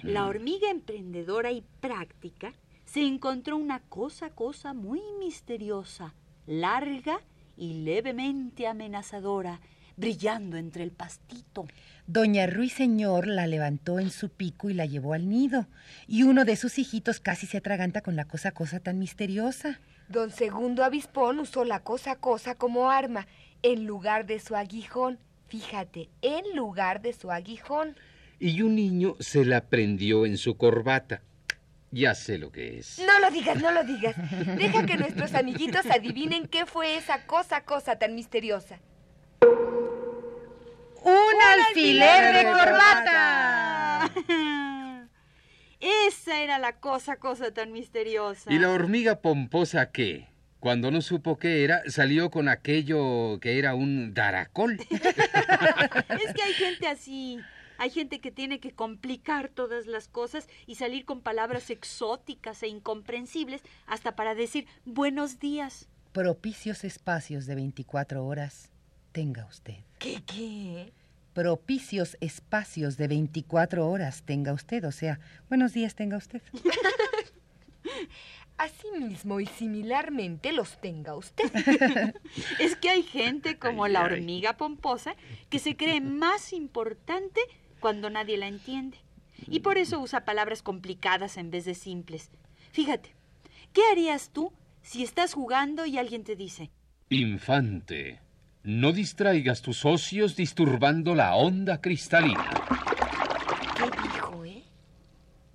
La 0.02 0.26
hormiga 0.26 0.72
emprendedora 0.72 1.52
y 1.52 1.64
práctica 1.82 2.52
se 2.86 3.06
encontró 3.06 3.56
una 3.56 3.80
cosa, 3.80 4.32
cosa 4.32 4.74
muy 4.74 5.04
misteriosa, 5.20 6.16
larga 6.48 7.22
y 7.58 7.84
levemente 7.84 8.66
amenazadora, 8.66 9.60
brillando 10.00 10.58
entre 10.58 10.84
el 10.84 10.92
pastito. 10.92 11.68
Doña 12.08 12.48
Ruiseñor 12.48 13.28
la 13.28 13.46
levantó 13.46 14.00
en 14.00 14.10
su 14.10 14.30
pico 14.30 14.70
y 14.70 14.74
la 14.74 14.86
llevó 14.86 15.14
al 15.14 15.30
nido, 15.30 15.68
y 16.08 16.24
uno 16.24 16.46
de 16.46 16.56
sus 16.56 16.80
hijitos 16.80 17.20
casi 17.20 17.46
se 17.46 17.58
atraganta 17.58 18.02
con 18.02 18.16
la 18.16 18.26
cosa, 18.26 18.52
cosa 18.52 18.80
tan 18.80 18.98
misteriosa. 18.98 19.80
Don 20.08 20.32
Segundo 20.32 20.84
Avispón 20.84 21.40
usó 21.40 21.66
la 21.66 21.82
cosa, 21.82 22.16
cosa 22.16 22.56
como 22.56 22.90
arma 22.90 23.28
en 23.62 23.86
lugar 23.86 24.26
de 24.26 24.40
su 24.40 24.56
aguijón. 24.56 25.20
Fíjate, 25.50 26.10
en 26.22 26.56
lugar 26.56 27.02
de 27.02 27.14
su 27.14 27.32
aguijón. 27.32 27.96
Y 28.40 28.62
un 28.62 28.76
niño 28.76 29.16
se 29.20 29.46
la 29.46 29.66
prendió 29.66 30.26
en 30.26 30.38
su 30.38 30.58
corbata. 30.58 31.22
Ya 31.92 32.16
sé 32.16 32.38
lo 32.38 32.52
que 32.52 32.80
es. 32.80 33.00
No 33.00 33.20
lo 33.20 33.32
digas, 33.32 33.62
no 33.62 33.72
lo 33.72 33.84
digas. 33.84 34.16
Deja 34.58 34.86
que 34.86 34.98
nuestros 34.98 35.34
amiguitos 35.34 35.86
adivinen 35.88 36.48
qué 36.48 36.66
fue 36.66 36.98
esa 36.98 37.26
cosa, 37.26 37.66
cosa 37.66 37.98
tan 37.98 38.16
misteriosa. 38.16 38.80
¡Un 41.70 41.78
alfiler 41.78 42.34
de 42.36 42.44
corbata! 42.52 44.12
Esa 45.80 46.42
era 46.42 46.60
la 46.60 46.80
cosa, 46.80 47.18
cosa 47.18 47.54
tan 47.54 47.72
misteriosa. 47.72 48.52
¿Y 48.52 48.60
la 48.60 48.70
hormiga 48.70 49.22
pomposa 49.22 49.92
qué? 49.92 50.28
Cuando 50.60 50.92
no 50.92 51.02
supo 51.02 51.38
qué 51.38 51.64
era, 51.64 51.82
salió 51.88 52.32
con 52.32 52.50
aquello 52.50 53.40
que 53.40 53.58
era 53.60 53.76
un 53.76 54.14
daracol. 54.14 54.78
Es 54.90 56.34
que 56.34 56.42
hay 56.42 56.54
gente 56.54 56.88
así. 56.88 57.40
Hay 57.78 57.92
gente 57.92 58.20
que 58.20 58.32
tiene 58.32 58.60
que 58.60 58.72
complicar 58.72 59.48
todas 59.48 59.86
las 59.86 60.10
cosas 60.10 60.50
y 60.68 60.76
salir 60.76 61.06
con 61.06 61.22
palabras 61.22 61.70
exóticas 61.70 62.62
e 62.62 62.68
incomprensibles 62.68 63.62
hasta 63.88 64.18
para 64.18 64.36
decir 64.36 64.68
buenos 64.84 65.40
días. 65.40 65.88
Propicios 66.12 66.84
espacios 66.84 67.46
de 67.46 67.56
24 67.56 68.26
horas 68.26 68.70
tenga 69.14 69.46
usted. 69.46 69.76
¿Qué, 69.98 70.22
qué? 70.26 70.92
Propicios 71.40 72.18
espacios 72.20 72.98
de 72.98 73.08
24 73.08 73.90
horas 73.90 74.24
tenga 74.24 74.52
usted, 74.52 74.84
o 74.84 74.92
sea, 74.92 75.22
buenos 75.48 75.72
días 75.72 75.96
tenga 75.96 76.18
usted. 76.18 76.42
Asimismo 78.58 79.40
y 79.40 79.46
similarmente 79.46 80.52
los 80.52 80.82
tenga 80.82 81.16
usted. 81.16 81.50
Es 82.60 82.76
que 82.76 82.90
hay 82.90 83.04
gente 83.04 83.58
como 83.58 83.88
la 83.88 84.04
hormiga 84.04 84.58
pomposa 84.58 85.16
que 85.50 85.60
se 85.60 85.78
cree 85.78 86.02
más 86.02 86.52
importante 86.52 87.40
cuando 87.80 88.10
nadie 88.10 88.36
la 88.36 88.48
entiende. 88.48 88.98
Y 89.48 89.62
por 89.62 89.78
eso 89.78 90.02
usa 90.02 90.26
palabras 90.26 90.62
complicadas 90.62 91.38
en 91.38 91.52
vez 91.52 91.64
de 91.64 91.74
simples. 91.74 92.32
Fíjate, 92.74 93.16
¿qué 93.72 93.84
harías 93.90 94.32
tú 94.32 94.52
si 94.82 95.04
estás 95.04 95.36
jugando 95.36 95.86
y 95.86 96.00
alguien 96.00 96.26
te 96.26 96.36
dice, 96.36 96.70
Infante, 97.08 98.20
no 98.64 98.92
distraigas 98.92 99.62
tus 99.62 99.86
ocios 99.86 100.36
disturbando 100.36 101.16
la 101.16 101.36
onda 101.36 101.80
cristalina. 101.82 102.50
¿Qué 103.78 103.90
dijo, 104.04 104.46
eh? 104.46 104.64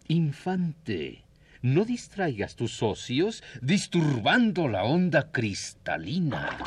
Infante, 0.08 1.24
no 1.62 1.84
distraigas 1.84 2.56
tus 2.56 2.82
ocios 2.82 3.42
disturbando 3.60 4.68
la 4.68 4.84
onda 4.84 5.30
cristalina. 5.30 6.58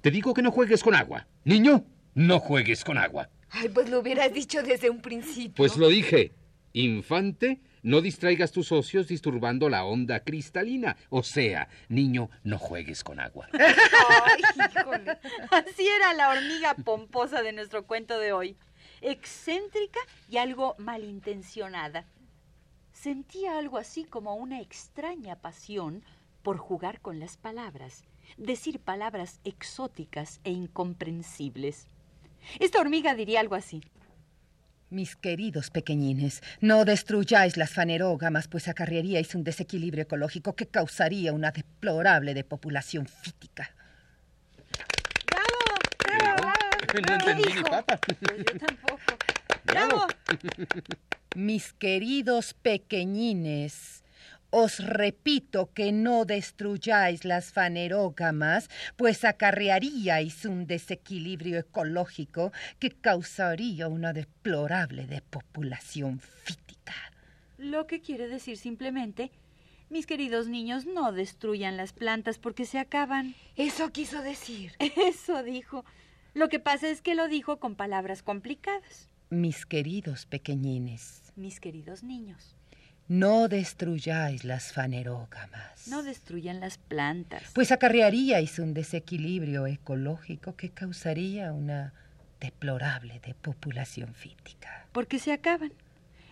Te 0.00 0.10
digo 0.10 0.34
que 0.34 0.42
no 0.42 0.52
juegues 0.52 0.84
con 0.84 0.94
agua. 0.94 1.26
Niño, 1.44 1.84
no 2.14 2.38
juegues 2.38 2.84
con 2.84 2.98
agua. 2.98 3.28
Ay, 3.50 3.68
pues 3.68 3.90
lo 3.90 4.00
hubieras 4.00 4.32
dicho 4.32 4.62
desde 4.62 4.88
un 4.88 5.00
principio. 5.00 5.54
Pues 5.56 5.76
lo 5.76 5.88
dije. 5.88 6.32
Infante, 6.72 7.60
no 7.86 8.00
distraigas 8.00 8.50
tus 8.50 8.72
ocios 8.72 9.06
disturbando 9.06 9.68
la 9.68 9.84
onda 9.84 10.18
cristalina. 10.18 10.96
O 11.08 11.22
sea, 11.22 11.68
niño, 11.88 12.30
no 12.42 12.58
juegues 12.58 13.04
con 13.04 13.20
agua. 13.20 13.48
Ay, 13.52 14.42
híjole. 14.56 15.18
Así 15.52 15.86
era 15.86 16.12
la 16.12 16.30
hormiga 16.30 16.74
pomposa 16.74 17.42
de 17.42 17.52
nuestro 17.52 17.86
cuento 17.86 18.18
de 18.18 18.32
hoy. 18.32 18.56
Excéntrica 19.02 20.00
y 20.28 20.38
algo 20.38 20.74
malintencionada. 20.78 22.06
Sentía 22.92 23.56
algo 23.56 23.78
así 23.78 24.04
como 24.04 24.34
una 24.34 24.60
extraña 24.60 25.36
pasión 25.36 26.02
por 26.42 26.56
jugar 26.56 27.00
con 27.00 27.20
las 27.20 27.36
palabras, 27.36 28.02
decir 28.36 28.80
palabras 28.80 29.38
exóticas 29.44 30.40
e 30.42 30.50
incomprensibles. 30.50 31.86
Esta 32.58 32.80
hormiga 32.80 33.14
diría 33.14 33.38
algo 33.38 33.54
así. 33.54 33.80
Mis 34.88 35.16
queridos 35.16 35.70
pequeñines, 35.70 36.42
no 36.60 36.84
destruyáis 36.84 37.56
las 37.56 37.70
fanerógamas, 37.70 38.46
pues 38.46 38.68
acarrearíais 38.68 39.34
un 39.34 39.42
desequilibrio 39.42 40.04
ecológico 40.04 40.54
que 40.54 40.68
causaría 40.68 41.32
una 41.32 41.50
deplorable 41.50 42.34
depopulación 42.34 43.06
fítica. 43.06 43.74
¡Bravo! 45.26 46.36
¡Bravo! 46.36 46.52
no 47.02 47.18
pues 47.24 48.18
yo 48.38 48.58
tampoco. 48.58 49.02
¡Bravo! 49.64 50.06
Mis 51.34 51.72
queridos 51.72 52.54
pequeñines, 52.54 54.04
os 54.58 54.80
repito 54.80 55.70
que 55.74 55.92
no 55.92 56.24
destruyáis 56.24 57.26
las 57.26 57.52
fanerógamas, 57.52 58.70
pues 58.96 59.22
acarrearíais 59.22 60.46
un 60.46 60.66
desequilibrio 60.66 61.58
ecológico 61.58 62.52
que 62.78 62.90
causaría 62.90 63.86
una 63.88 64.14
deplorable 64.14 65.06
depopulación 65.06 66.20
fítica. 66.20 66.94
Lo 67.58 67.86
que 67.86 68.00
quiere 68.00 68.28
decir 68.28 68.56
simplemente, 68.56 69.30
mis 69.90 70.06
queridos 70.06 70.48
niños, 70.48 70.86
no 70.86 71.12
destruyan 71.12 71.76
las 71.76 71.92
plantas 71.92 72.38
porque 72.38 72.64
se 72.64 72.78
acaban. 72.78 73.34
Eso 73.56 73.92
quiso 73.92 74.22
decir. 74.22 74.72
Eso 74.96 75.42
dijo. 75.42 75.84
Lo 76.32 76.48
que 76.48 76.60
pasa 76.60 76.88
es 76.88 77.02
que 77.02 77.14
lo 77.14 77.28
dijo 77.28 77.58
con 77.58 77.76
palabras 77.76 78.22
complicadas. 78.22 79.10
Mis 79.28 79.66
queridos 79.66 80.24
pequeñines, 80.24 81.32
Mis 81.36 81.60
queridos 81.60 82.02
niños, 82.02 82.55
no 83.08 83.48
destruyáis 83.48 84.44
las 84.44 84.72
fanerógamas. 84.72 85.86
no 85.88 86.02
destruyan 86.02 86.60
las 86.60 86.78
plantas. 86.78 87.42
pues 87.54 87.70
acarrearíais 87.72 88.58
un 88.58 88.74
desequilibrio 88.74 89.66
ecológico 89.66 90.56
que 90.56 90.70
causaría 90.70 91.52
una 91.52 91.92
deplorable 92.40 93.20
depopulación 93.24 94.14
fítica. 94.14 94.86
porque 94.92 95.18
se 95.18 95.32
acaban. 95.32 95.72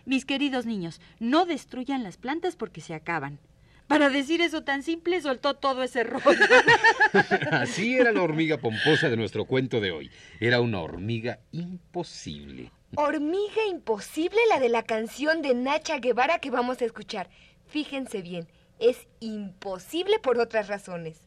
Mis 0.05 0.23
queridos 0.25 0.65
niños, 0.67 1.01
no 1.19 1.45
destruyan 1.45 2.03
las 2.03 2.17
plantas 2.17 2.55
porque 2.55 2.81
se 2.81 2.93
acaban. 2.93 3.39
Para 3.87 4.09
decir 4.09 4.41
eso 4.41 4.63
tan 4.63 4.81
simple, 4.83 5.21
soltó 5.21 5.55
todo 5.55 5.83
ese 5.83 6.03
rollo. 6.03 6.23
Así 7.51 7.95
era 7.95 8.11
la 8.11 8.21
hormiga 8.23 8.57
pomposa 8.57 9.09
de 9.09 9.17
nuestro 9.17 9.45
cuento 9.45 9.79
de 9.79 9.91
hoy. 9.91 10.11
Era 10.39 10.59
una 10.59 10.79
hormiga 10.79 11.39
imposible. 11.51 12.71
Hormiga 12.93 13.65
imposible 13.67 14.39
la 14.49 14.59
de 14.59 14.69
la 14.69 14.83
canción 14.83 15.41
de 15.41 15.53
Nacha 15.53 15.97
Guevara 15.97 16.39
que 16.39 16.51
vamos 16.51 16.81
a 16.81 16.85
escuchar. 16.85 17.29
Fíjense 17.65 18.21
bien, 18.21 18.47
es 18.79 19.07
imposible 19.19 20.19
por 20.19 20.39
otras 20.39 20.67
razones. 20.67 21.19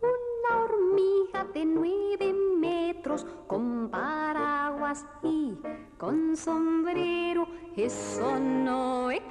Una 0.00 0.62
hormiga 0.62 1.44
de 1.54 1.64
nueve 1.64 2.32
metros 2.58 3.24
con 3.46 3.88
paraguas 3.90 5.06
y 5.22 5.54
con 5.98 6.36
sombrero. 6.36 7.46
Eso 7.76 8.40
no 8.40 9.10
existe. 9.10 9.25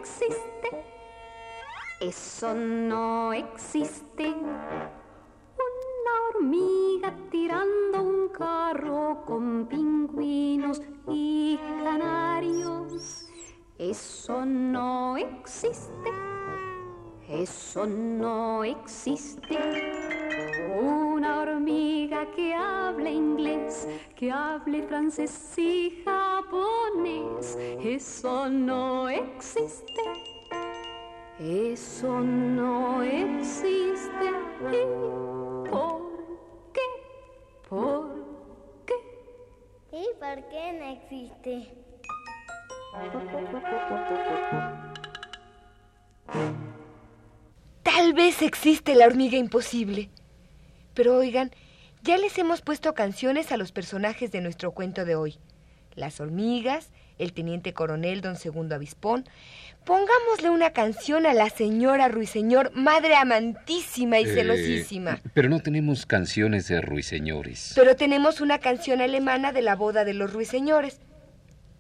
Eso 2.08 2.54
no 2.54 3.34
existe. 3.34 4.28
Una 4.28 6.14
hormiga 6.30 7.12
tirando 7.32 8.04
un 8.04 8.28
carro 8.30 9.24
con 9.26 9.66
pingüinos 9.66 10.84
y 11.08 11.58
canarios. 11.84 13.28
Eso 13.80 14.46
no 14.46 15.18
existe. 15.18 16.12
Eso 17.28 17.88
no 17.88 18.64
existe. 18.64 19.58
Una 20.80 21.40
hormiga 21.40 22.30
que 22.36 22.54
hable 22.54 23.12
inglés, 23.14 23.88
que 24.16 24.32
hable 24.32 24.84
francés 24.84 25.58
y 25.58 26.04
japonés. 26.06 27.58
Eso 27.82 28.48
no 28.48 29.10
existe. 29.10 30.25
Eso 31.40 32.22
no 32.22 33.04
existe. 33.04 34.26
¿Y 34.72 35.70
por 35.70 36.02
qué? 36.72 36.82
¿Por 37.68 38.26
qué? 38.86 38.94
¿Y 39.92 40.06
por 40.18 40.48
qué 40.50 40.74
no 40.80 40.86
existe? 40.94 41.74
Tal 47.84 48.14
vez 48.14 48.42
existe 48.42 48.96
la 48.96 49.06
hormiga 49.06 49.38
imposible. 49.38 50.10
Pero 50.94 51.18
oigan, 51.18 51.52
ya 52.02 52.18
les 52.18 52.38
hemos 52.38 52.62
puesto 52.62 52.94
canciones 52.94 53.52
a 53.52 53.58
los 53.58 53.74
personajes 53.74 54.32
de 54.32 54.40
nuestro 54.40 54.72
cuento 54.72 55.04
de 55.04 55.18
hoy. 55.18 55.38
Las 55.96 56.22
hormigas, 56.22 56.92
el 57.18 57.34
teniente 57.34 57.74
coronel 57.74 58.22
don 58.22 58.36
Segundo 58.36 58.76
Avispón. 58.76 59.26
Pongámosle 59.86 60.50
una 60.50 60.72
canción 60.72 61.26
a 61.26 61.34
la 61.34 61.50
señora 61.50 62.08
Ruiseñor, 62.08 62.72
madre 62.74 63.16
amantísima 63.16 64.20
y 64.20 64.26
Eh, 64.26 64.34
celosísima. 64.34 65.22
Pero 65.34 65.48
no 65.50 65.60
tenemos 65.60 66.06
canciones 66.06 66.68
de 66.68 66.82
ruiseñores. 66.82 67.74
Pero 67.76 67.96
tenemos 67.96 68.42
una 68.42 68.60
canción 68.60 69.02
alemana 69.02 69.52
de 69.52 69.62
la 69.62 69.76
boda 69.76 70.04
de 70.04 70.14
los 70.16 70.34
ruiseñores. 70.34 71.00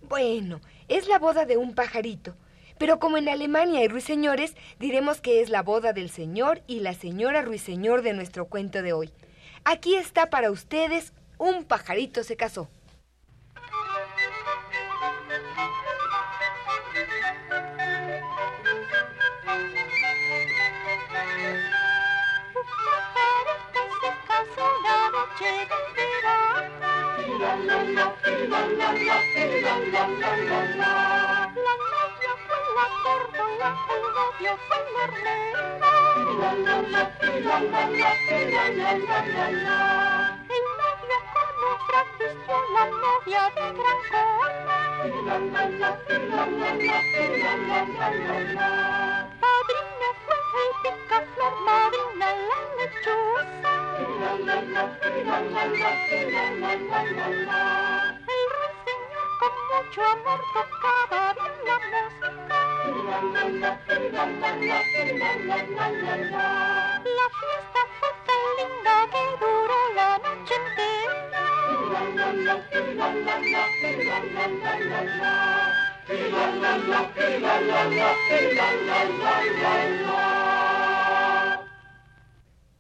Bueno, 0.08 0.62
es 0.88 1.08
la 1.08 1.18
boda 1.18 1.46
de 1.46 1.58
un 1.58 1.74
pajarito. 1.74 2.36
Pero 2.78 3.00
como 3.00 3.18
en 3.18 3.30
Alemania 3.30 3.80
hay 3.80 3.88
ruiseñores, 3.88 4.54
diremos 4.80 5.22
que 5.22 5.42
es 5.42 5.50
la 5.50 5.64
boda 5.64 5.94
del 5.94 6.10
señor 6.10 6.62
y 6.68 6.82
la 6.82 6.94
señora 6.94 7.42
ruiseñor 7.42 8.02
de 8.02 8.14
nuestro 8.14 8.46
cuento 8.48 8.82
de 8.84 8.94
hoy. 8.94 9.12
Aquí 9.64 9.96
está 9.96 10.30
para 10.30 10.52
ustedes 10.52 11.14
Un 11.38 11.66
pajarito 11.66 12.24
se 12.24 12.38
casó. 12.38 12.70
Mucho 59.86 60.02
amor 60.04 60.42
tocaba 60.54 61.34
bien 61.34 61.54
la 61.66 61.78
música. 63.40 63.85
La 64.16 64.24
fiesta 64.24 64.40
fue 68.00 68.12
tan 68.26 68.44
linda 68.56 68.96
que 69.12 69.24
duró 69.42 69.80
la 69.94 70.10
noche 70.20 70.56
entera. 70.56 71.44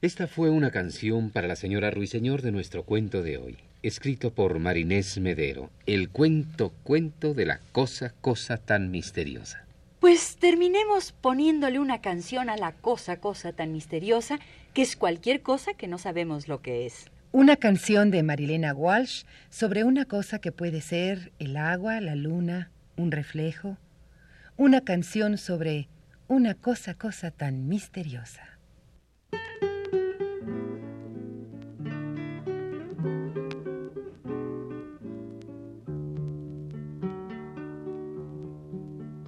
Esta 0.01 0.27
fue 0.27 0.49
una 0.49 0.71
canción 0.71 1.31
para 1.31 1.49
la 1.49 1.57
señora 1.57 1.91
Ruiseñor 1.91 2.43
de 2.43 2.53
nuestro 2.53 2.83
cuento 2.83 3.21
de 3.23 3.37
hoy, 3.39 3.57
escrito 3.83 4.33
por 4.33 4.59
Marinés 4.59 5.19
Medero, 5.19 5.69
el 5.85 6.07
cuento 6.09 6.71
cuento 6.83 7.33
de 7.33 7.45
la 7.45 7.59
cosa 7.73 8.13
cosa 8.21 8.55
tan 8.55 8.89
misteriosa. 8.89 9.64
Pues 10.05 10.37
terminemos 10.37 11.13
poniéndole 11.13 11.79
una 11.79 11.99
canción 11.99 12.51
a 12.51 12.57
la 12.57 12.73
cosa, 12.73 13.19
cosa 13.19 13.53
tan 13.53 13.71
misteriosa, 13.71 14.37
que 14.75 14.83
es 14.83 14.95
cualquier 14.95 15.41
cosa 15.41 15.73
que 15.73 15.87
no 15.87 15.97
sabemos 15.97 16.47
lo 16.47 16.61
que 16.61 16.85
es. 16.85 17.09
Una 17.31 17.55
canción 17.55 18.11
de 18.11 18.21
Marilena 18.21 18.71
Walsh 18.75 19.23
sobre 19.49 19.83
una 19.83 20.05
cosa 20.05 20.37
que 20.37 20.51
puede 20.51 20.81
ser 20.81 21.31
el 21.39 21.57
agua, 21.57 21.99
la 22.01 22.13
luna, 22.13 22.69
un 22.97 23.11
reflejo. 23.11 23.79
Una 24.57 24.81
canción 24.81 25.39
sobre 25.39 25.89
una 26.27 26.53
cosa, 26.53 26.93
cosa 26.93 27.31
tan 27.31 27.67
misteriosa. 27.67 28.59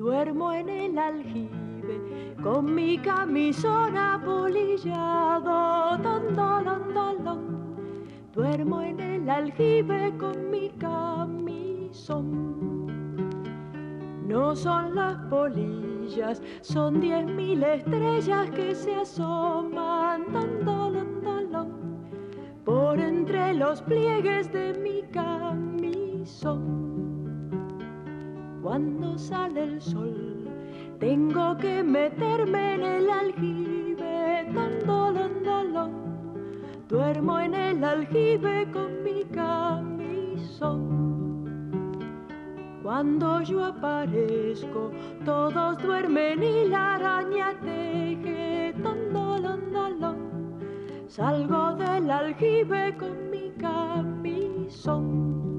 Duermo 0.08 0.54
en 0.54 0.70
el 0.70 0.98
aljibe 0.98 2.34
con 2.42 2.74
mi 2.74 2.98
camisón 2.98 3.98
apolillado. 3.98 5.98
Don, 5.98 6.34
don, 6.34 6.64
don, 6.64 6.94
don, 6.94 7.24
don. 7.26 7.76
Duermo 8.32 8.82
en 8.82 9.02
el 9.02 9.30
aljibe 9.30 10.14
con 10.18 10.50
mi 10.50 10.70
camisón. 10.80 12.24
No 14.26 14.56
son 14.56 14.96
las 14.96 15.18
polillas, 15.26 16.42
son 16.62 17.02
diez 17.02 17.26
mil 17.26 17.62
estrellas 17.62 18.50
que 18.52 18.74
se 18.76 18.96
asoman 18.96 20.24
por 22.64 22.98
entre 22.98 23.56
los 23.56 23.82
pliegues 23.82 24.50
de 24.54 24.74
mi 24.80 25.02
camisón. 25.12 26.87
Cuando 28.78 29.18
sale 29.18 29.64
el 29.64 29.82
sol, 29.82 30.48
tengo 31.00 31.58
que 31.58 31.82
meterme 31.82 32.76
en 32.76 32.84
el 32.84 33.10
aljibe, 33.10 34.46
Duermo 36.88 37.40
en 37.40 37.56
el 37.56 37.84
aljibe 37.84 38.70
con 38.72 39.04
mi 39.04 39.24
camisón. 39.34 40.78
Cuando 42.84 43.42
yo 43.42 43.66
aparezco, 43.66 44.92
todos 45.26 45.82
duermen 45.82 46.44
y 46.44 46.66
la 46.66 46.98
araña 46.98 47.60
teje. 47.60 48.76
Salgo 51.08 51.74
del 51.78 52.12
aljibe 52.12 52.96
con 52.96 53.32
mi 53.32 53.50
camisón. 53.60 55.57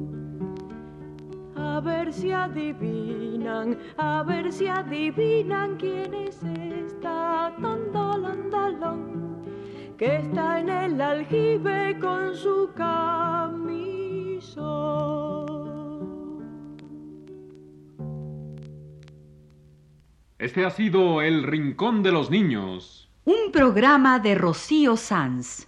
A 1.79 1.81
ver 1.81 2.12
si 2.12 2.33
adivinan, 2.33 3.79
a 3.99 4.25
ver 4.25 4.53
si 4.53 4.67
adivinan 4.67 5.77
quién 5.77 6.12
es 6.12 6.43
esta 6.43 7.55
tondolondalón 7.61 9.45
que 9.97 10.17
está 10.17 10.59
en 10.59 10.71
el 10.71 11.01
aljibe 11.01 11.97
con 12.01 12.35
su 12.35 12.71
camisón. 12.75 13.79
Este 20.37 20.64
ha 20.64 20.71
sido 20.71 21.23
El 21.23 21.45
Rincón 21.45 22.03
de 22.03 22.11
los 22.11 22.29
Niños. 22.29 23.09
Un 23.25 23.53
programa 23.53 24.19
de 24.19 24.35
Rocío 24.35 24.97
Sanz. 24.97 25.68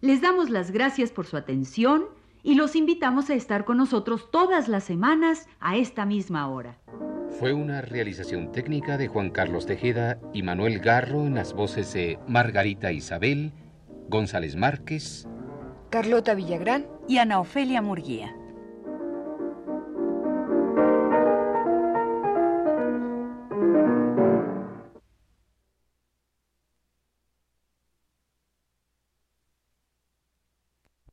les 0.00 0.20
damos 0.20 0.50
las 0.50 0.70
gracias 0.70 1.10
por 1.10 1.26
su 1.26 1.36
atención 1.36 2.06
y 2.42 2.54
los 2.54 2.76
invitamos 2.76 3.30
a 3.30 3.34
estar 3.34 3.64
con 3.64 3.78
nosotros 3.78 4.30
todas 4.30 4.68
las 4.68 4.84
semanas 4.84 5.48
a 5.60 5.76
esta 5.76 6.06
misma 6.06 6.48
hora. 6.48 6.78
Fue 7.38 7.52
una 7.52 7.82
realización 7.82 8.52
técnica 8.52 8.96
de 8.96 9.08
Juan 9.08 9.30
Carlos 9.30 9.66
Tejeda 9.66 10.18
y 10.32 10.42
Manuel 10.42 10.78
Garro 10.78 11.26
en 11.26 11.34
las 11.34 11.52
voces 11.52 11.92
de 11.92 12.18
Margarita 12.26 12.92
Isabel, 12.92 13.52
González 14.08 14.56
Márquez, 14.56 15.26
Carlota 15.90 16.34
Villagrán 16.34 16.86
y 17.08 17.18
Ana 17.18 17.40
Ofelia 17.40 17.82
Murguía. 17.82 18.37